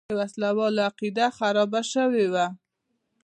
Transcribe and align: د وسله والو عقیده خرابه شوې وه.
د 0.09 0.11
وسله 0.21 0.49
والو 0.57 0.81
عقیده 0.89 1.25
خرابه 1.37 1.81
شوې 1.93 2.25
وه. 2.33 2.45